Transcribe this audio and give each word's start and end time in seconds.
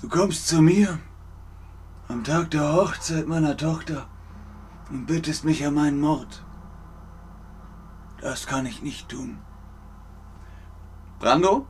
Du 0.00 0.08
kommst 0.10 0.46
zu 0.46 0.60
mir 0.60 0.98
am 2.08 2.22
Tag 2.22 2.50
der 2.50 2.74
Hochzeit 2.74 3.26
meiner 3.26 3.56
Tochter 3.56 4.06
und 4.90 5.06
bittest 5.06 5.44
mich 5.44 5.66
um 5.66 5.78
einen 5.78 6.00
Mord. 6.00 6.44
Das 8.20 8.46
kann 8.46 8.66
ich 8.66 8.82
nicht 8.82 9.08
tun. 9.08 9.38
Brando? 11.18 11.66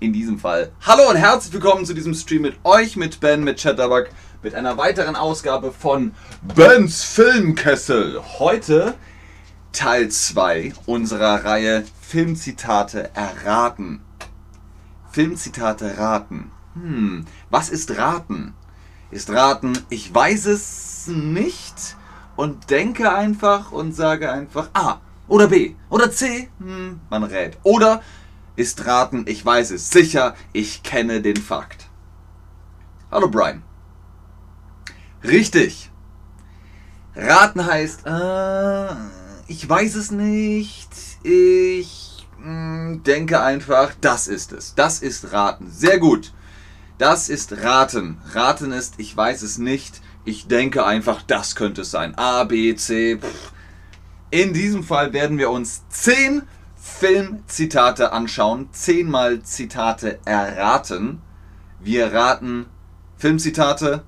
In 0.00 0.12
diesem 0.12 0.38
Fall. 0.38 0.72
Hallo 0.82 1.08
und 1.08 1.16
herzlich 1.16 1.54
willkommen 1.54 1.86
zu 1.86 1.94
diesem 1.94 2.12
Stream 2.12 2.42
mit 2.42 2.58
euch, 2.62 2.96
mit 2.96 3.20
Ben, 3.20 3.42
mit 3.42 3.58
Chatterbug, 3.58 4.08
mit 4.42 4.54
einer 4.54 4.76
weiteren 4.76 5.16
Ausgabe 5.16 5.72
von 5.72 6.14
Bens 6.54 7.02
Filmkessel. 7.02 8.22
Heute 8.38 8.94
Teil 9.72 10.10
2 10.10 10.74
unserer 10.86 11.44
Reihe 11.44 11.84
Filmzitate 12.08 13.10
erraten. 13.14 14.00
Filmzitate 15.10 15.98
raten. 15.98 16.50
Hm, 16.72 17.26
was 17.50 17.68
ist 17.68 17.98
raten? 17.98 18.54
Ist 19.10 19.28
raten, 19.28 19.78
ich 19.90 20.14
weiß 20.14 20.46
es 20.46 21.06
nicht 21.08 21.98
und 22.34 22.70
denke 22.70 23.12
einfach 23.12 23.72
und 23.72 23.94
sage 23.94 24.32
einfach 24.32 24.70
A 24.72 25.02
oder 25.26 25.48
B 25.48 25.74
oder 25.90 26.10
C. 26.10 26.48
Hm, 26.60 26.98
man 27.10 27.24
rät. 27.24 27.58
Oder 27.62 28.00
ist 28.56 28.86
raten, 28.86 29.26
ich 29.28 29.44
weiß 29.44 29.70
es 29.72 29.90
sicher, 29.90 30.34
ich 30.54 30.82
kenne 30.82 31.20
den 31.20 31.36
Fakt. 31.36 31.90
Hallo 33.10 33.28
Brian. 33.28 33.62
Richtig. 35.22 35.90
Raten 37.14 37.66
heißt, 37.66 38.06
äh, 38.06 39.17
ich 39.48 39.66
weiß 39.68 39.94
es 39.94 40.10
nicht, 40.10 40.90
ich 41.22 42.26
mh, 42.38 42.98
denke 42.98 43.40
einfach, 43.40 43.94
das 44.00 44.28
ist 44.28 44.52
es. 44.52 44.74
Das 44.74 45.00
ist 45.00 45.32
raten. 45.32 45.70
Sehr 45.70 45.98
gut. 45.98 46.32
Das 46.98 47.28
ist 47.28 47.62
raten. 47.62 48.18
Raten 48.32 48.72
ist, 48.72 48.94
ich 48.98 49.16
weiß 49.16 49.42
es 49.42 49.58
nicht, 49.58 50.02
ich 50.24 50.48
denke 50.48 50.84
einfach, 50.84 51.22
das 51.22 51.56
könnte 51.56 51.80
es 51.80 51.90
sein. 51.90 52.14
A, 52.16 52.44
B, 52.44 52.74
C. 52.76 53.16
Pff. 53.16 53.52
In 54.30 54.52
diesem 54.52 54.84
Fall 54.84 55.14
werden 55.14 55.38
wir 55.38 55.50
uns 55.50 55.88
10 55.88 56.42
Filmzitate 56.76 58.12
anschauen, 58.12 58.68
10 58.72 59.08
mal 59.08 59.42
Zitate 59.42 60.18
erraten. 60.26 61.22
Wir 61.80 62.12
raten 62.12 62.66
Filmzitate 63.16 64.04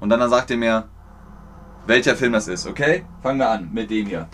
und 0.00 0.10
dann 0.10 0.28
sagt 0.28 0.50
ihr 0.50 0.58
mir, 0.58 0.88
welcher 1.86 2.16
Film 2.16 2.32
das 2.32 2.48
ist, 2.48 2.66
okay? 2.66 3.04
Fangen 3.22 3.38
wir 3.38 3.48
an 3.48 3.70
mit 3.72 3.90
dem 3.90 4.06
hier. 4.06 4.28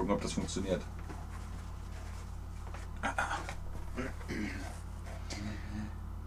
Gucken, 0.00 0.14
ob 0.14 0.22
das 0.22 0.32
funktioniert. 0.32 0.80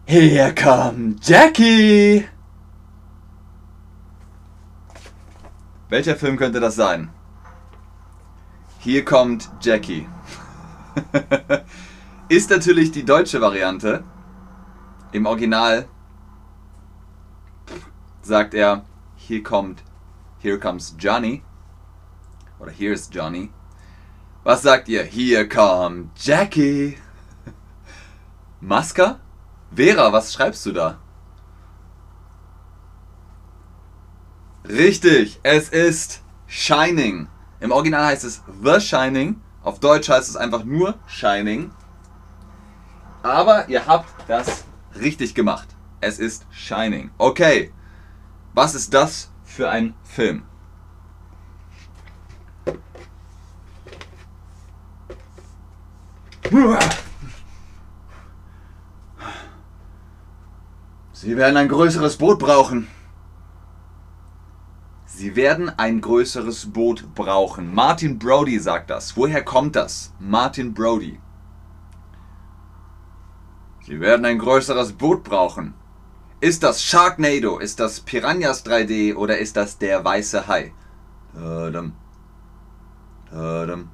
Hier 0.06 0.54
kommt 0.54 1.28
Jackie! 1.28 2.28
Welcher 5.90 6.16
Film 6.16 6.38
könnte 6.38 6.60
das 6.60 6.76
sein? 6.76 7.10
Hier 8.78 9.04
kommt 9.04 9.50
Jackie. 9.60 10.08
Ist 12.30 12.52
natürlich 12.52 12.92
die 12.92 13.04
deutsche 13.04 13.42
Variante. 13.42 14.04
Im 15.14 15.26
Original 15.26 15.88
sagt 18.22 18.54
er, 18.54 18.86
hier 19.16 19.42
kommt, 19.42 19.84
here 20.38 20.60
comes 20.60 20.96
Johnny. 21.00 21.42
Oder 22.60 22.72
here's 22.72 23.10
Johnny. 23.12 23.52
Was 24.44 24.62
sagt 24.62 24.90
ihr? 24.90 25.04
Hier 25.04 25.48
kommt 25.48 26.12
Jackie. 26.22 26.98
Maska? 28.60 29.22
Vera, 29.74 30.12
was 30.12 30.34
schreibst 30.34 30.66
du 30.66 30.74
da? 30.74 31.00
Richtig, 34.68 35.40
es 35.44 35.70
ist 35.70 36.24
Shining. 36.46 37.30
Im 37.62 37.72
Original 37.72 38.08
heißt 38.08 38.26
es 38.26 38.44
The 38.62 38.82
Shining. 38.82 39.40
Auf 39.64 39.80
Deutsch 39.80 40.10
heißt 40.10 40.28
es 40.28 40.36
einfach 40.36 40.66
nur 40.66 40.96
Shining. 41.08 41.72
Aber 43.22 43.70
ihr 43.70 43.88
habt 43.88 44.10
das 44.28 44.66
richtig 45.00 45.36
gemacht. 45.36 45.70
Es 46.02 46.20
ist 46.20 46.46
Shining. 46.52 47.12
Okay, 47.18 47.72
was 48.54 48.76
ist 48.76 48.94
das 48.94 49.32
für 49.46 49.70
ein 49.70 49.96
Film? 50.04 50.44
Sie 61.14 61.36
werden 61.36 61.58
ein 61.58 61.68
größeres 61.68 62.18
Boot 62.18 62.38
brauchen. 62.38 62.88
Sie 65.06 65.36
werden 65.36 65.72
ein 65.78 66.00
größeres 66.00 66.72
Boot 66.72 67.16
brauchen. 67.16 67.74
Martin 67.74 68.20
Brody 68.20 68.60
sagt 68.60 68.92
das. 68.92 69.18
Woher 69.18 69.44
kommt 69.44 69.76
das? 69.76 70.14
Martin 70.20 70.76
Brody. 70.76 71.20
Sie 73.82 74.00
werden 74.00 74.24
ein 74.26 74.38
größeres 74.38 74.94
Boot 74.94 75.24
brauchen. 75.24 75.74
Ist 76.40 76.62
das 76.62 76.84
Sharknado? 76.84 77.58
Ist 77.58 77.80
das 77.80 78.00
Piranhas 78.02 78.64
3D 78.64 79.16
oder 79.16 79.40
ist 79.40 79.58
das 79.58 79.80
der 79.80 80.06
weiße 80.06 80.46
Hai? 80.48 80.72
Tadam. 81.34 81.94
Tadam. 83.32 83.90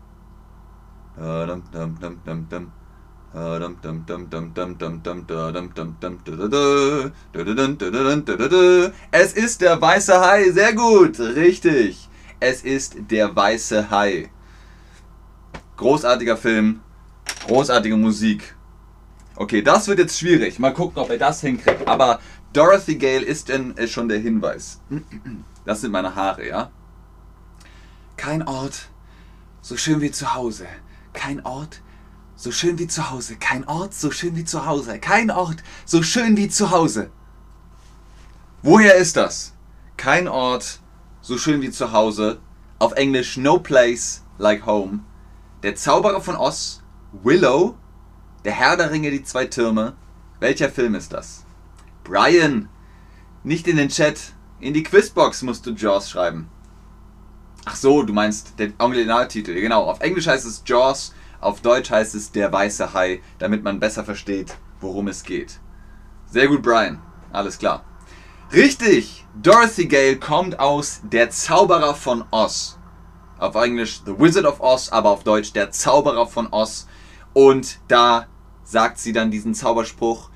Es 9.11 9.33
ist 9.33 9.61
der 9.61 9.81
weiße 9.81 10.19
Hai. 10.19 10.49
Sehr 10.51 10.73
gut. 10.73 11.19
Richtig. 11.19 12.07
Es 12.39 12.63
ist 12.63 12.95
der 13.11 13.35
weiße 13.35 13.91
Hai. 13.91 14.31
Großartiger 15.77 16.37
Film. 16.37 16.79
Großartige 17.47 17.97
Musik. 17.97 18.55
Okay, 19.35 19.61
das 19.61 19.87
wird 19.87 19.99
jetzt 19.99 20.17
schwierig. 20.17 20.57
Mal 20.59 20.73
gucken, 20.73 21.01
ob 21.01 21.09
er 21.09 21.17
das 21.17 21.41
hinkriegt. 21.41 21.87
Aber 21.87 22.19
Dorothy 22.53 22.95
Gale 22.95 23.25
ist 23.25 23.49
denn 23.49 23.77
äh, 23.77 23.87
schon 23.87 24.09
der 24.09 24.19
Hinweis. 24.19 24.79
Das 25.65 25.81
sind 25.81 25.91
meine 25.91 26.15
Haare, 26.15 26.47
ja? 26.47 26.71
Kein 28.17 28.41
Ort 28.47 28.89
so 29.61 29.77
schön 29.77 30.01
wie 30.01 30.11
zu 30.11 30.33
Hause. 30.33 30.67
Kein 31.19 31.45
Ort 31.45 31.81
so 32.37 32.49
schön 32.49 32.79
wie 32.79 32.87
zu 32.87 33.11
Hause. 33.11 33.35
Kein 33.35 33.67
Ort 33.67 33.93
so 33.93 34.09
schön 34.09 34.37
wie 34.37 34.45
zu 34.45 34.65
Hause. 34.65 34.99
Kein 34.99 35.29
Ort 35.29 35.57
so 35.85 36.01
schön 36.01 36.37
wie 36.37 36.47
zu 36.47 36.71
Hause. 36.71 37.11
Woher 38.63 38.95
ist 38.95 39.17
das? 39.17 39.53
Kein 39.97 40.29
Ort 40.29 40.79
so 41.19 41.37
schön 41.37 41.61
wie 41.61 41.71
zu 41.71 41.91
Hause. 41.91 42.39
Auf 42.79 42.93
Englisch 42.93 43.35
No 43.35 43.59
Place 43.59 44.23
Like 44.37 44.65
Home. 44.65 45.01
Der 45.61 45.75
Zauberer 45.75 46.21
von 46.21 46.37
Oz. 46.37 46.81
Willow. 47.11 47.75
Der 48.45 48.53
Herr 48.53 48.77
der 48.77 48.89
Ringe, 48.89 49.11
die 49.11 49.25
zwei 49.25 49.45
Türme. 49.45 49.97
Welcher 50.39 50.69
Film 50.69 50.95
ist 50.95 51.11
das? 51.11 51.43
Brian, 52.05 52.69
nicht 53.43 53.67
in 53.67 53.75
den 53.75 53.89
Chat. 53.89 54.31
In 54.61 54.73
die 54.73 54.83
Quizbox 54.83 55.41
musst 55.41 55.65
du 55.65 55.71
Jaws 55.71 56.09
schreiben. 56.09 56.49
Ach 57.71 57.75
so, 57.75 58.01
du 58.01 58.13
meinst 58.13 58.57
den 58.57 58.73
Originaltitel. 58.79 59.53
Genau, 59.53 59.83
auf 59.83 59.99
Englisch 59.99 60.25
heißt 60.25 60.47
es 60.47 60.63
Jaws, 60.65 61.13
auf 61.39 61.61
Deutsch 61.61 61.91
heißt 61.91 62.15
es 62.15 62.31
Der 62.31 62.51
weiße 62.51 62.95
Hai, 62.95 63.21
damit 63.37 63.63
man 63.63 63.79
besser 63.79 64.03
versteht, 64.03 64.57
worum 64.81 65.07
es 65.07 65.21
geht. 65.21 65.59
Sehr 66.25 66.47
gut, 66.47 66.63
Brian. 66.63 66.99
Alles 67.31 67.59
klar. 67.59 67.83
Richtig! 68.51 69.23
Dorothy 69.39 69.85
Gale 69.85 70.17
kommt 70.17 70.59
aus 70.59 71.01
Der 71.03 71.29
Zauberer 71.29 71.93
von 71.93 72.25
Oz. 72.31 72.79
Auf 73.37 73.53
Englisch 73.53 74.01
The 74.03 74.17
Wizard 74.17 74.45
of 74.45 74.61
Oz, 74.61 74.89
aber 74.89 75.11
auf 75.11 75.23
Deutsch 75.23 75.53
Der 75.53 75.69
Zauberer 75.69 76.25
von 76.25 76.47
Oz. 76.51 76.87
Und 77.33 77.77
da 77.87 78.25
sagt 78.63 78.97
sie 78.97 79.13
dann 79.13 79.29
diesen 79.29 79.53
Zauberspruch, 79.53 80.31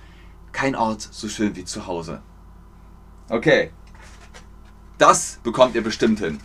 kein 0.51 0.75
Ort 0.75 1.01
so 1.01 1.27
schön 1.27 1.55
wie 1.55 1.65
zu 1.65 1.87
Hause. 1.87 2.21
Okay. 3.27 3.71
Das 4.99 5.39
bekommt 5.41 5.73
ihr 5.73 5.83
bestimmt 5.83 6.19
hin. 6.19 6.39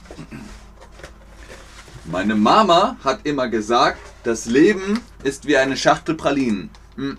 Meine 2.10 2.36
Mama 2.36 2.96
hat 3.04 3.26
immer 3.26 3.48
gesagt, 3.48 3.98
das 4.22 4.46
Leben 4.46 5.00
ist 5.24 5.46
wie 5.46 5.58
eine 5.58 5.76
Schachtel 5.76 6.14
Pralinen. 6.14 6.70
Hm. 6.96 7.18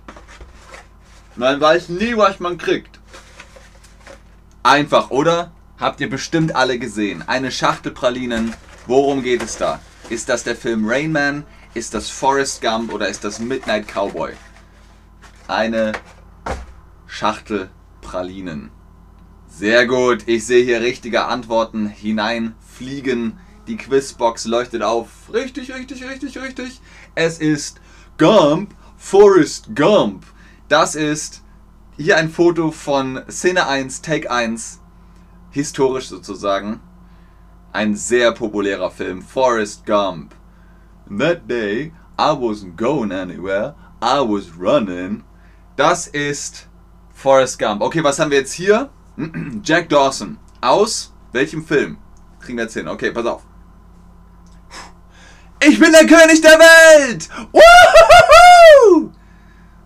Man 1.36 1.62
weiß 1.62 1.90
nie, 1.90 2.18
was 2.18 2.40
man 2.40 2.58
kriegt. 2.58 3.00
Einfach, 4.64 5.12
oder? 5.12 5.52
Habt 5.80 6.02
ihr 6.02 6.10
bestimmt 6.10 6.56
alle 6.56 6.80
gesehen. 6.80 7.24
Eine 7.28 7.52
Schachtel 7.52 7.92
Pralinen. 7.92 8.56
Worum 8.88 9.22
geht 9.22 9.44
es 9.44 9.58
da? 9.58 9.80
Ist 10.10 10.28
das 10.28 10.44
der 10.44 10.56
Film 10.56 10.90
Rain 10.90 11.12
Man? 11.12 11.46
Ist 11.76 11.94
das 11.94 12.10
Forrest 12.10 12.60
Gump 12.60 12.92
oder 12.92 13.08
ist 13.08 13.24
das 13.24 13.38
Midnight 13.40 13.88
Cowboy? 13.88 14.34
Eine 15.48 15.92
Schachtel 17.06 17.70
Pralinen. 18.02 18.72
Sehr 19.48 19.86
gut, 19.86 20.24
ich 20.26 20.48
sehe 20.48 20.64
hier 20.66 20.82
richtige 20.82 21.26
Antworten 21.26 21.88
hineinfliegen. 21.88 23.38
Die 23.70 23.78
Quizbox 23.78 24.46
leuchtet 24.46 24.82
auf. 24.82 25.32
Richtig, 25.32 25.72
richtig, 25.72 26.04
richtig, 26.04 26.42
richtig. 26.42 26.82
Es 27.14 27.38
ist 27.38 27.80
Gump, 28.18 28.74
Forrest 28.98 29.76
Gump. 29.76 30.26
Das 30.68 30.96
ist 30.96 31.44
hier 31.96 32.18
ein 32.18 32.32
Foto 32.32 32.72
von 32.72 33.22
Szene 33.30 33.68
1, 33.68 34.02
Take 34.02 34.32
1. 34.32 34.82
Historisch 35.52 36.08
sozusagen. 36.08 36.80
Ein 37.72 37.96
sehr 37.96 38.32
populärer 38.32 38.90
Film. 38.90 39.22
Forrest 39.22 39.86
Gump. 39.86 40.34
That 41.08 41.48
day, 41.48 41.94
I 42.18 42.32
wasn't 42.32 42.76
going 42.76 43.12
anywhere. 43.12 43.76
I 44.02 44.20
was 44.20 44.50
running. 44.60 45.24
Das 45.76 46.08
ist 46.08 46.68
Forrest 47.14 47.60
Gump. 47.60 47.84
Okay, 47.84 48.04
was 48.04 48.18
haben 48.18 48.32
wir 48.32 48.40
jetzt 48.40 48.54
hier? 48.54 48.90
Jack 49.64 49.90
Dawson. 49.90 50.40
Aus 50.60 51.14
welchem 51.34 51.64
Film? 51.64 52.00
Kriegen 52.40 52.58
wir 52.58 52.64
jetzt 52.64 52.74
hin. 52.74 52.88
Okay, 52.88 53.12
pass 53.12 53.28
auf. 53.28 53.49
Ich 55.62 55.78
bin 55.78 55.92
der 55.92 56.08
König 56.08 56.42
der 56.42 56.58
Welt! 56.58 57.28
Woohoo! 57.52 59.12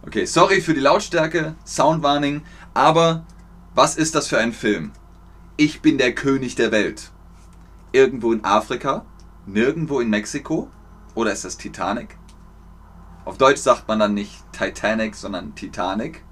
Okay, 0.05 0.25
sorry 0.25 0.61
für 0.61 0.75
die 0.75 0.79
Lautstärke, 0.79 1.55
Soundwarning, 1.65 2.43
aber 2.75 3.25
was 3.73 3.95
ist 3.95 4.13
das 4.13 4.27
für 4.27 4.37
ein 4.37 4.53
Film? 4.53 4.91
Ich 5.57 5.81
bin 5.81 5.97
der 5.97 6.13
König 6.13 6.53
der 6.53 6.71
Welt. 6.71 7.11
Irgendwo 7.91 8.33
in 8.33 8.45
Afrika? 8.45 9.05
Nirgendwo 9.47 9.99
in 9.99 10.11
Mexiko? 10.11 10.69
Oder 11.15 11.31
ist 11.31 11.43
das 11.43 11.57
Titanic? 11.57 12.17
Auf 13.25 13.39
Deutsch 13.39 13.61
sagt 13.61 13.87
man 13.87 13.97
dann 13.97 14.13
nicht 14.13 14.43
Titanic, 14.51 15.15
sondern 15.15 15.55
Titanic. 15.55 16.23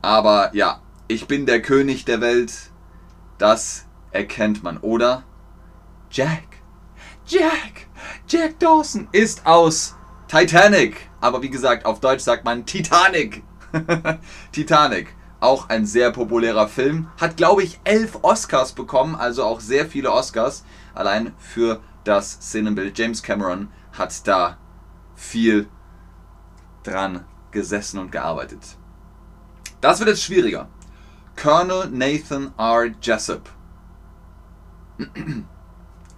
Aber 0.00 0.54
ja, 0.54 0.80
ich 1.08 1.26
bin 1.26 1.44
der 1.44 1.60
König 1.60 2.06
der 2.06 2.22
Welt. 2.22 2.70
Das 3.36 3.84
erkennt 4.12 4.62
man, 4.62 4.78
oder? 4.78 5.24
Jack. 6.10 6.53
Jack. 7.26 7.86
Jack 8.28 8.58
Dawson 8.58 9.08
ist 9.12 9.46
aus 9.46 9.94
Titanic. 10.28 11.08
Aber 11.20 11.40
wie 11.42 11.48
gesagt, 11.48 11.86
auf 11.86 12.00
Deutsch 12.00 12.22
sagt 12.22 12.44
man 12.44 12.66
Titanic. 12.66 13.42
Titanic. 14.52 15.14
Auch 15.40 15.70
ein 15.70 15.86
sehr 15.86 16.10
populärer 16.10 16.68
Film. 16.68 17.08
Hat, 17.18 17.36
glaube 17.38 17.62
ich, 17.62 17.80
elf 17.84 18.18
Oscars 18.22 18.72
bekommen. 18.72 19.14
Also 19.14 19.44
auch 19.44 19.60
sehr 19.60 19.86
viele 19.86 20.12
Oscars. 20.12 20.64
Allein 20.94 21.32
für 21.38 21.80
das 22.04 22.32
Szenenbild. 22.32 22.98
James 22.98 23.22
Cameron 23.22 23.68
hat 23.92 24.26
da 24.26 24.58
viel 25.14 25.68
dran 26.82 27.24
gesessen 27.50 27.98
und 27.98 28.12
gearbeitet. 28.12 28.76
Das 29.80 29.98
wird 29.98 30.10
jetzt 30.10 30.24
schwieriger. 30.24 30.68
Colonel 31.40 31.88
Nathan 31.90 32.52
R. 32.58 32.90
Jessup. 33.00 33.48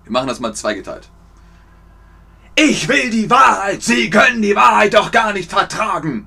Wir 0.06 0.12
machen 0.12 0.28
das 0.28 0.40
mal 0.40 0.54
zweigeteilt. 0.54 1.10
Ich 2.54 2.88
will 2.88 3.10
die 3.10 3.28
Wahrheit. 3.28 3.82
Sie 3.82 4.08
können 4.08 4.40
die 4.40 4.56
Wahrheit 4.56 4.94
doch 4.94 5.10
gar 5.10 5.34
nicht 5.34 5.50
vertragen. 5.50 6.26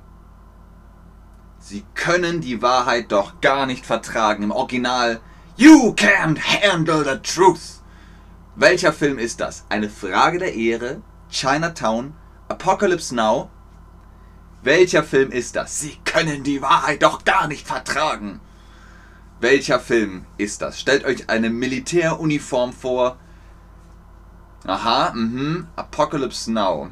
Sie 1.58 1.84
können 1.94 2.40
die 2.40 2.62
Wahrheit 2.62 3.10
doch 3.10 3.40
gar 3.40 3.66
nicht 3.66 3.84
vertragen. 3.84 4.44
Im 4.44 4.52
Original 4.52 5.20
You 5.56 5.92
can't 5.94 6.38
handle 6.38 7.02
the 7.02 7.18
truth. 7.20 7.82
Welcher 8.54 8.92
Film 8.92 9.18
ist 9.18 9.40
das? 9.40 9.64
Eine 9.68 9.90
Frage 9.90 10.38
der 10.38 10.54
Ehre, 10.54 11.02
Chinatown, 11.28 12.14
Apocalypse 12.48 13.12
Now 13.14 13.50
welcher 14.62 15.02
Film 15.02 15.30
ist 15.32 15.56
das? 15.56 15.80
Sie 15.80 15.96
können 16.04 16.42
die 16.42 16.60
Wahrheit 16.60 17.02
doch 17.02 17.24
gar 17.24 17.48
nicht 17.48 17.66
vertragen. 17.66 18.40
Welcher 19.40 19.80
Film 19.80 20.26
ist 20.36 20.60
das? 20.60 20.78
Stellt 20.78 21.06
euch 21.06 21.30
eine 21.30 21.48
Militäruniform 21.48 22.74
vor. 22.74 23.16
Aha, 24.66 25.12
mhm. 25.14 25.66
Apocalypse 25.76 26.50
Now. 26.52 26.90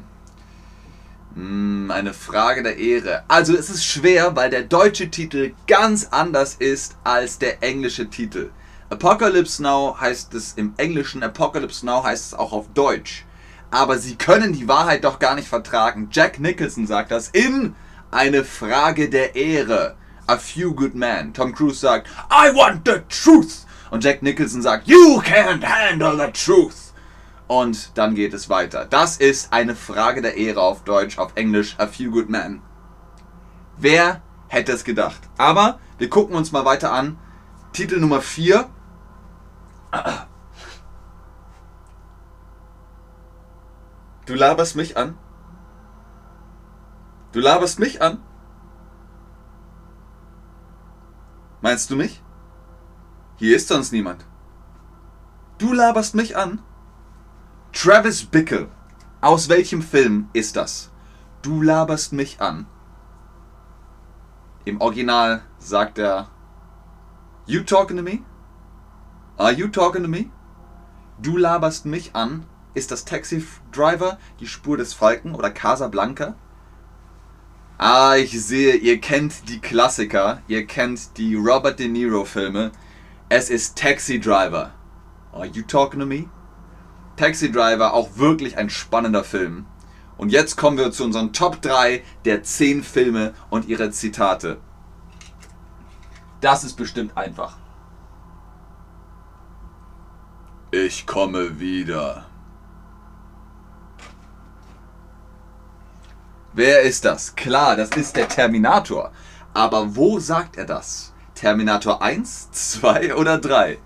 Hm, 1.35 1.91
eine 1.91 2.13
Frage 2.13 2.63
der 2.63 2.77
Ehre. 2.77 3.23
Also 3.27 3.55
es 3.55 3.69
ist 3.69 3.85
schwer, 3.85 4.35
weil 4.35 4.49
der 4.49 4.63
deutsche 4.63 5.09
Titel 5.09 5.53
ganz 5.67 6.07
anders 6.11 6.55
ist 6.55 6.97
als 7.03 7.37
der 7.37 7.61
englische 7.61 8.09
Titel. 8.09 8.49
Apocalypse 8.89 9.61
Now 9.61 9.95
heißt 9.99 10.33
es 10.33 10.53
im 10.53 10.73
Englischen, 10.77 11.21
Apocalypse 11.21 11.85
Now 11.85 12.03
heißt 12.03 12.27
es 12.27 12.33
auch 12.33 12.51
auf 12.51 12.65
Deutsch 12.73 13.25
aber 13.71 13.97
sie 13.97 14.15
können 14.15 14.53
die 14.53 14.67
Wahrheit 14.67 15.03
doch 15.03 15.19
gar 15.19 15.35
nicht 15.35 15.47
vertragen. 15.47 16.09
Jack 16.11 16.39
Nicholson 16.39 16.87
sagt 16.87 17.11
das 17.11 17.29
in 17.29 17.75
Eine 18.11 18.43
Frage 18.43 19.09
der 19.09 19.35
Ehre. 19.35 19.95
A 20.27 20.37
Few 20.37 20.73
Good 20.73 20.95
Men. 20.95 21.33
Tom 21.33 21.53
Cruise 21.53 21.79
sagt, 21.79 22.07
I 22.31 22.53
want 22.55 22.81
the 22.85 23.01
truth. 23.09 23.65
Und 23.91 24.03
Jack 24.03 24.21
Nicholson 24.21 24.61
sagt, 24.61 24.87
You 24.87 25.21
can't 25.21 25.63
handle 25.63 26.15
the 26.17 26.31
truth. 26.31 26.88
Und 27.49 27.97
dann 27.97 28.13
geht 28.13 28.35
es 28.35 28.47
weiter. 28.47 28.85
Das 28.85 29.17
ist 29.17 29.51
eine 29.51 29.75
Frage 29.75 30.21
der 30.21 30.37
Ehre 30.37 30.61
auf 30.61 30.83
Deutsch, 30.83 31.17
auf 31.17 31.31
Englisch, 31.33 31.75
A 31.79 31.87
Few 31.87 32.11
Good 32.11 32.29
Men. 32.29 32.61
Wer 33.75 34.21
hätte 34.49 34.71
es 34.71 34.83
gedacht? 34.83 35.19
Aber 35.35 35.79
wir 35.97 36.11
gucken 36.11 36.35
uns 36.35 36.51
mal 36.51 36.63
weiter 36.63 36.93
an. 36.93 37.17
Titel 37.73 37.99
Nummer 37.99 38.21
4. 38.21 38.69
Du 44.27 44.35
laberst 44.35 44.75
mich 44.75 44.95
an? 44.95 45.17
Du 47.31 47.39
laberst 47.39 47.79
mich 47.79 47.99
an? 47.99 48.21
Meinst 51.61 51.89
du 51.89 51.95
mich? 51.95 52.21
Hier 53.37 53.55
ist 53.55 53.69
sonst 53.69 53.91
niemand. 53.91 54.23
Du 55.57 55.73
laberst 55.73 56.13
mich 56.13 56.37
an? 56.37 56.61
Travis 57.81 58.25
Bickle. 58.25 58.67
Aus 59.21 59.47
welchem 59.47 59.81
Film 59.81 60.27
ist 60.33 60.57
das? 60.57 60.89
Du 61.41 61.61
laberst 61.61 62.11
mich 62.11 62.41
an. 62.41 62.65
Im 64.65 64.81
Original 64.81 65.43
sagt 65.59 65.97
er 65.97 66.27
You 67.45 67.61
talking 67.61 67.95
to 67.95 68.03
me? 68.03 68.19
Are 69.37 69.53
you 69.53 69.69
talking 69.69 70.03
to 70.03 70.09
me? 70.09 70.29
Du 71.21 71.37
laberst 71.37 71.85
mich 71.85 72.13
an 72.13 72.45
ist 72.73 72.91
das 72.91 73.05
Taxi 73.05 73.47
Driver, 73.71 74.17
die 74.41 74.47
Spur 74.47 74.75
des 74.75 74.93
Falken 74.93 75.33
oder 75.33 75.49
Casablanca? 75.49 76.35
Ah, 77.77 78.17
ich 78.17 78.43
sehe, 78.45 78.75
ihr 78.75 78.99
kennt 78.99 79.47
die 79.47 79.61
Klassiker, 79.61 80.41
ihr 80.49 80.67
kennt 80.67 81.17
die 81.17 81.35
Robert 81.35 81.79
De 81.79 81.87
Niro 81.87 82.25
Filme. 82.25 82.73
Es 83.29 83.49
ist 83.49 83.77
Taxi 83.77 84.19
Driver. 84.19 84.73
Are 85.31 85.45
you 85.45 85.63
talking 85.63 86.01
to 86.01 86.05
me? 86.05 86.27
Taxi 87.19 87.51
Driver, 87.51 87.93
auch 87.93 88.15
wirklich 88.15 88.57
ein 88.57 88.69
spannender 88.69 89.25
Film. 89.25 89.65
Und 90.17 90.31
jetzt 90.31 90.55
kommen 90.55 90.77
wir 90.77 90.89
zu 90.93 91.03
unseren 91.03 91.33
Top 91.33 91.61
3 91.61 92.01
der 92.23 92.43
10 92.43 92.81
Filme 92.81 93.33
und 93.49 93.67
ihre 93.67 93.91
Zitate. 93.91 94.61
Das 96.39 96.63
ist 96.63 96.77
bestimmt 96.77 97.17
einfach. 97.17 97.57
Ich 100.71 101.05
komme 101.05 101.59
wieder. 101.59 102.25
Wer 106.53 106.83
ist 106.83 107.03
das? 107.03 107.35
Klar, 107.35 107.75
das 107.75 107.89
ist 107.97 108.15
der 108.15 108.29
Terminator. 108.29 109.11
Aber 109.53 109.93
wo 109.97 110.19
sagt 110.19 110.55
er 110.55 110.65
das? 110.65 111.13
Terminator 111.35 112.01
1, 112.01 112.51
2 112.51 113.15
oder 113.15 113.39
3? 113.39 113.77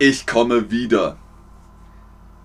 Ich 0.00 0.26
komme 0.26 0.72
wieder. 0.72 1.18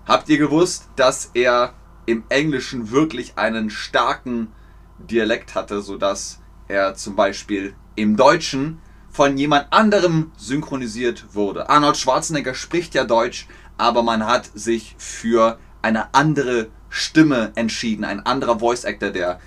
Habt 0.08 0.30
ihr 0.30 0.38
gewusst, 0.38 0.88
dass 0.96 1.32
er 1.34 1.74
im 2.06 2.24
Englischen 2.30 2.90
wirklich 2.90 3.36
einen 3.36 3.68
starken 3.68 4.50
Dialekt 4.98 5.54
hatte, 5.54 5.82
sodass 5.82 6.40
er 6.66 6.94
zum 6.94 7.14
Beispiel 7.14 7.74
im 7.94 8.16
Deutschen 8.16 8.80
von 9.10 9.36
jemand 9.36 9.70
anderem 9.70 10.32
synchronisiert 10.38 11.34
wurde? 11.34 11.68
Arnold 11.68 11.98
Schwarzenegger 11.98 12.54
spricht 12.54 12.94
ja 12.94 13.04
Deutsch, 13.04 13.48
aber 13.76 14.02
man 14.02 14.24
hat 14.24 14.50
sich 14.54 14.96
für 14.96 15.58
eine 15.82 16.14
andere 16.14 16.68
Stimme 16.88 17.52
entschieden. 17.54 18.06
Ein 18.06 18.24
anderer 18.24 18.60
Voice 18.60 18.86
Actor, 18.86 19.10
der 19.10 19.38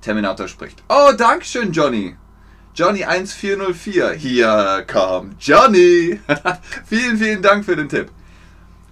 Terminator 0.00 0.48
spricht. 0.48 0.82
Oh, 0.88 1.12
Dankeschön, 1.16 1.70
Johnny. 1.70 2.16
Johnny 2.74 3.04
1404. 3.04 4.14
Hier 4.14 4.84
kommt 4.90 5.40
Johnny. 5.40 6.18
vielen, 6.86 7.16
vielen 7.18 7.40
Dank 7.40 7.64
für 7.64 7.76
den 7.76 7.88
Tipp. 7.88 8.10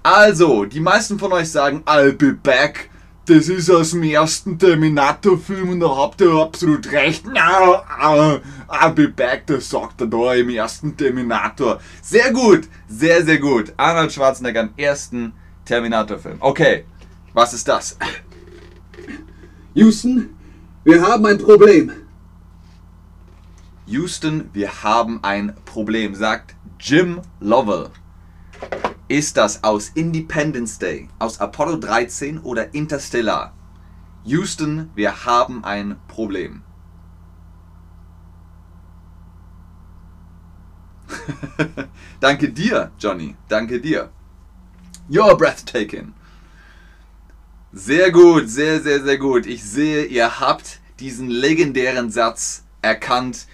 Also, 0.08 0.66
die 0.66 0.78
meisten 0.78 1.18
von 1.18 1.32
euch 1.32 1.50
sagen, 1.50 1.82
I'll 1.84 2.12
be 2.12 2.32
back. 2.32 2.90
Das 3.24 3.48
ist 3.48 3.68
aus 3.68 3.90
dem 3.90 4.04
ersten 4.04 4.56
Terminator-Film 4.56 5.70
und 5.70 5.80
da 5.80 5.96
habt 5.96 6.20
ihr 6.20 6.30
absolut 6.30 6.92
recht. 6.92 7.26
I'll 7.26 8.92
be 8.94 9.08
back, 9.08 9.48
das 9.48 9.68
sagt 9.68 10.00
er 10.00 10.06
da 10.06 10.34
im 10.34 10.48
ersten 10.50 10.96
Terminator. 10.96 11.80
Sehr 12.02 12.32
gut, 12.32 12.68
sehr, 12.86 13.24
sehr 13.24 13.40
gut. 13.40 13.72
Arnold 13.76 14.12
Schwarzenegger 14.12 14.60
im 14.60 14.70
ersten 14.76 15.32
Terminator-Film. 15.64 16.36
Okay, 16.38 16.84
was 17.32 17.52
ist 17.52 17.66
das? 17.66 17.98
Houston, 19.74 20.36
wir 20.84 21.02
haben 21.02 21.26
ein 21.26 21.38
Problem. 21.38 21.90
Houston, 23.86 24.50
wir 24.52 24.84
haben 24.84 25.18
ein 25.24 25.56
Problem, 25.64 26.14
sagt 26.14 26.54
Jim 26.78 27.22
Lovell. 27.40 27.90
Ist 29.08 29.36
das 29.36 29.62
aus 29.62 29.90
Independence 29.90 30.78
Day, 30.78 31.08
aus 31.20 31.38
Apollo 31.38 31.76
13 31.76 32.40
oder 32.40 32.74
Interstellar? 32.74 33.54
Houston, 34.24 34.90
wir 34.96 35.24
haben 35.24 35.64
ein 35.64 35.96
Problem. 36.08 36.62
Danke 42.20 42.50
dir, 42.50 42.90
Johnny. 42.98 43.36
Danke 43.48 43.80
dir. 43.80 44.10
You're 45.08 45.36
breathtaking. 45.36 46.12
Sehr 47.72 48.10
gut, 48.10 48.48
sehr, 48.48 48.80
sehr, 48.80 49.04
sehr 49.04 49.18
gut. 49.18 49.46
Ich 49.46 49.62
sehe, 49.62 50.04
ihr 50.06 50.40
habt 50.40 50.80
diesen 50.98 51.28
legendären 51.28 52.10
Satz 52.10 52.64
erkannt. 52.82 53.46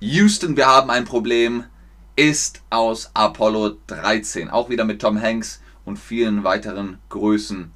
Houston, 0.00 0.58
wir 0.58 0.66
haben 0.66 0.90
ein 0.90 1.06
Problem, 1.06 1.64
ist 2.20 2.60
aus 2.68 3.12
Apollo 3.14 3.78
13. 3.86 4.50
Auch 4.50 4.68
wieder 4.68 4.84
mit 4.84 5.00
Tom 5.00 5.18
Hanks 5.18 5.62
und 5.86 5.98
vielen 5.98 6.44
weiteren 6.44 6.98
Größen. 7.08 7.72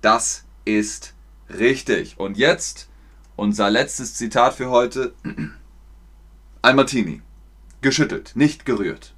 Das 0.00 0.44
ist 0.64 1.14
richtig. 1.48 2.16
Und 2.16 2.38
jetzt 2.38 2.88
unser 3.34 3.68
letztes 3.68 4.14
Zitat 4.14 4.54
für 4.54 4.70
heute. 4.70 5.12
Ein 6.62 6.76
Martini. 6.76 7.20
Geschüttelt, 7.80 8.30
nicht 8.36 8.64
gerührt. 8.64 9.12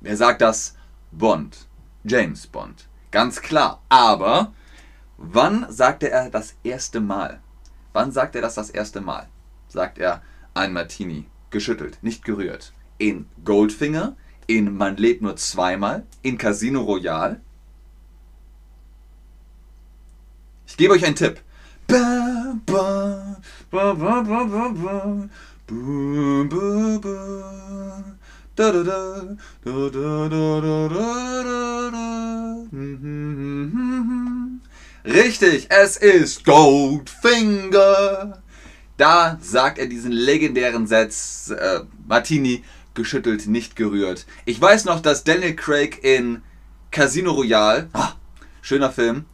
Wer 0.00 0.16
sagt 0.16 0.40
das? 0.40 0.76
Bond. 1.10 1.66
James 2.04 2.46
Bond. 2.46 2.86
Ganz 3.10 3.42
klar. 3.42 3.82
Aber 3.88 4.52
wann 5.16 5.66
sagte 5.68 6.12
er 6.12 6.30
das 6.30 6.54
erste 6.62 7.00
Mal? 7.00 7.40
Wann 7.92 8.12
sagt 8.12 8.36
er 8.36 8.42
das 8.42 8.54
das 8.54 8.70
erste 8.70 9.00
Mal? 9.00 9.28
Sagt 9.66 9.98
er 9.98 10.22
ein 10.54 10.72
Martini. 10.72 11.26
Geschüttelt, 11.50 11.98
nicht 12.02 12.24
gerührt. 12.24 12.72
In 12.98 13.26
Goldfinger, 13.44 14.16
in 14.46 14.76
Man 14.76 14.96
lebt 14.96 15.22
nur 15.22 15.36
zweimal, 15.36 16.06
in 16.22 16.38
Casino 16.38 16.82
Royale. 16.82 17.40
Ich 20.66 20.76
gebe 20.76 20.94
euch 20.94 21.04
einen 21.04 21.16
Tipp. 21.16 21.40
Richtig, 35.04 35.66
es 35.70 35.96
ist 35.96 36.44
Goldfinger. 36.44 38.42
Da 38.96 39.38
sagt 39.40 39.78
er 39.78 39.86
diesen 39.86 40.10
legendären 40.10 40.86
Satz, 40.86 41.50
äh, 41.50 41.80
Martini, 42.08 42.64
geschüttelt, 42.96 43.46
nicht 43.46 43.76
gerührt. 43.76 44.26
Ich 44.44 44.60
weiß 44.60 44.84
noch, 44.86 45.00
dass 45.00 45.22
Daniel 45.22 45.54
Craig 45.54 46.02
in 46.02 46.42
Casino 46.90 47.32
Royale, 47.32 47.88
ah, 47.92 48.12
schöner 48.62 48.90
Film, 48.90 49.26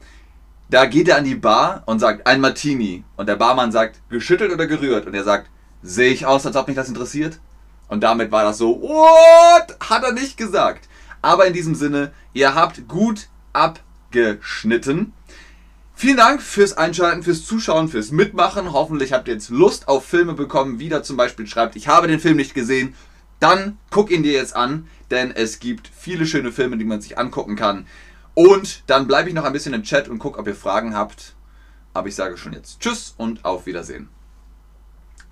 da 0.69 0.87
geht 0.87 1.09
er 1.09 1.19
an 1.19 1.25
die 1.25 1.35
Bar 1.35 1.83
und 1.87 1.99
sagt, 1.99 2.27
ein 2.27 2.41
Martini. 2.41 3.05
Und 3.17 3.29
der 3.29 3.37
Barmann 3.37 3.73
sagt, 3.73 4.01
geschüttelt 4.09 4.53
oder 4.53 4.67
gerührt? 4.67 5.07
Und 5.07 5.15
er 5.15 5.25
sagt, 5.25 5.51
sehe 5.83 6.13
ich 6.13 6.25
aus, 6.25 6.47
als 6.47 6.57
ob 6.57 6.67
mich 6.67 6.77
das 6.77 6.89
interessiert? 6.89 7.41
Und 7.89 8.03
damit 8.03 8.33
war 8.33 8.43
das 8.43 8.59
so, 8.59 8.81
what? 8.81 9.77
Hat 9.81 10.03
er 10.03 10.13
nicht 10.13 10.37
gesagt. 10.39 10.89
Aber 11.21 11.47
in 11.47 11.53
diesem 11.53 11.75
Sinne, 11.75 12.13
ihr 12.33 12.55
habt 12.55 12.89
gut 12.89 13.29
abgeschnitten. 13.53 15.13
Vielen 15.95 16.17
Dank 16.17 16.41
fürs 16.41 16.77
Einschalten, 16.77 17.23
fürs 17.23 17.45
Zuschauen, 17.45 17.89
fürs 17.89 18.11
Mitmachen. 18.11 18.73
Hoffentlich 18.73 19.13
habt 19.13 19.29
ihr 19.29 19.35
jetzt 19.35 19.51
Lust 19.51 19.89
auf 19.89 20.07
Filme 20.07 20.33
bekommen. 20.33 20.79
Wieder 20.79 21.03
zum 21.03 21.17
Beispiel 21.17 21.47
schreibt, 21.47 21.77
ich 21.77 21.87
habe 21.87 22.09
den 22.09 22.19
Film 22.19 22.39
nicht 22.39 22.55
gesehen. 22.55 22.95
Dann 23.43 23.79
guck 23.91 24.13
ihn 24.13 24.23
dir 24.23 24.35
jetzt 24.35 24.55
an, 24.55 24.87
denn 25.11 25.33
es 25.33 25.59
gibt 25.59 25.91
viele 25.93 26.27
schöne 26.27 26.53
Filme, 26.53 26.79
die 26.79 26.85
man 26.85 27.01
sich 27.01 27.19
angucken 27.19 27.57
kann. 27.57 27.87
Und 28.35 28.85
dann 28.87 29.09
bleibe 29.09 29.29
ich 29.29 29.35
noch 29.35 29.43
ein 29.43 29.53
bisschen 29.53 29.75
im 29.75 29.83
Chat 29.83 30.09
und 30.09 30.21
gucke, 30.21 30.39
ob 30.39 30.47
ihr 30.47 30.55
Fragen 30.55 30.95
habt. 30.95 31.35
Aber 31.93 32.07
ich 32.07 32.15
sage 32.15 32.37
schon 32.37 32.53
jetzt 32.53 32.79
Tschüss 32.79 33.15
und 33.17 33.45
auf 33.45 33.67
Wiedersehen. 33.67 34.09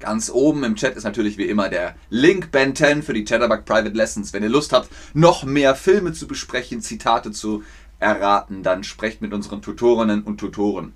Ganz 0.00 0.28
oben 0.28 0.64
im 0.64 0.74
Chat 0.74 0.96
ist 0.96 1.04
natürlich 1.04 1.38
wie 1.38 1.44
immer 1.44 1.68
der 1.68 1.94
Link 2.08 2.50
Ben 2.50 2.74
10 2.74 3.04
für 3.04 3.12
die 3.12 3.22
Chatterbug 3.24 3.64
Private 3.64 3.94
Lessons. 3.94 4.32
Wenn 4.32 4.42
ihr 4.42 4.48
Lust 4.48 4.72
habt, 4.72 4.88
noch 5.14 5.44
mehr 5.44 5.76
Filme 5.76 6.12
zu 6.12 6.26
besprechen, 6.26 6.80
Zitate 6.80 7.30
zu 7.30 7.62
erraten, 8.00 8.64
dann 8.64 8.82
sprecht 8.82 9.22
mit 9.22 9.32
unseren 9.32 9.62
Tutorinnen 9.62 10.24
und 10.24 10.38
Tutoren. 10.38 10.94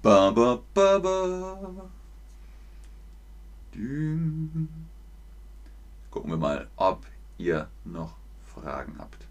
Ba, 0.00 0.30
ba, 0.30 0.62
ba, 0.72 0.98
ba. 1.00 1.90
Gucken 6.10 6.30
wir 6.30 6.36
mal, 6.36 6.68
ob 6.76 7.04
ihr 7.36 7.68
noch 7.84 8.14
Fragen 8.54 8.94
habt. 8.98 9.26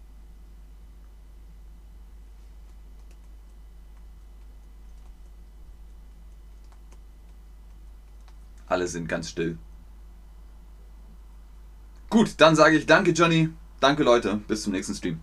Alle 8.66 8.88
sind 8.88 9.08
ganz 9.08 9.30
still. 9.30 9.56
Gut, 12.10 12.34
dann 12.38 12.56
sage 12.56 12.76
ich 12.76 12.84
danke 12.84 13.12
Johnny, 13.12 13.48
danke 13.80 14.02
Leute, 14.02 14.36
bis 14.46 14.64
zum 14.64 14.72
nächsten 14.72 14.94
Stream. 14.94 15.20